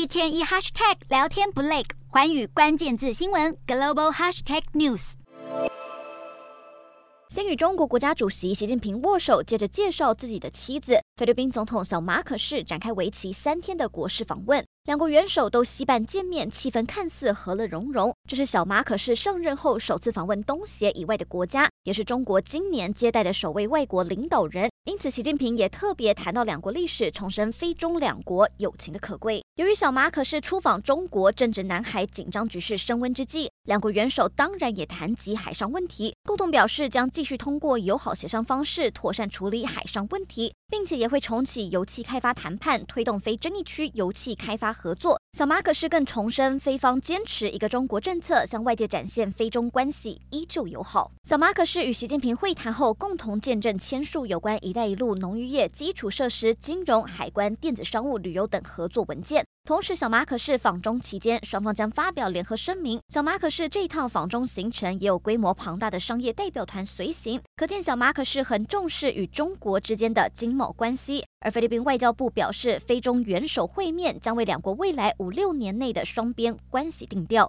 [0.00, 5.12] 一天一 hashtag 聊天不累，环宇关键字新闻 global hashtag news。
[7.28, 14.64] 先与中国国家主席习近平握手，接着介绍自己的妻子，菲律宾总统小马可仕展开为期三天的国事访问。
[14.86, 18.14] 两国元首都携伴见面，气氛看似和乐融融。
[18.26, 24.70] 这是小马可是上任后首次访问东协以外的国家，也是中国今年接待的首位外国领导人。
[24.84, 29.44] 因此，习近平也特别谈到两国历史，重申非中两国友情的可贵。
[29.56, 45.20] 由于小马可是出访中国，正值南海紧张局势升温之际，两国元首当然也谈及海上问题，共同表示将继续通过友好协商方式妥善处理海上问题，并且也会重启油气开发谈判，推动非争议区油气开发合作。
[45.32, 51.10] 小马可是更重申，菲方坚持一个中国政策，向外界展现非中关系依旧友好。
[51.24, 59.44] 小马可是与习近平会谈后，共同见证签署有关“一带一路”农渔业、基础设施、金融、海关、电子商务、旅游等合作文件。
[59.64, 62.98] 同时，小马可是访中期间，双方将发表联合声明。
[63.08, 71.24] 小马可是这一趟访中行程也有规模庞大的商业代表团随行，可见小马可是很重视与中国之间的经贸关系。
[71.38, 77.48] 而菲律宾外交部表示，菲中元首会面将为两国未来五六年内的双边关系定调。